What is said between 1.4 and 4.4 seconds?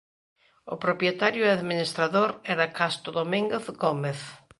e administrador era Casto Domínguez Gómez.